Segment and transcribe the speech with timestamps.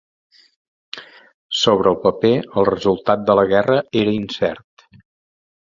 [1.59, 4.87] Sobre el paper, el resultat de la guerra era incert.